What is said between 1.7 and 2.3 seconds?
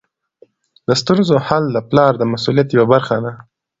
د پلار د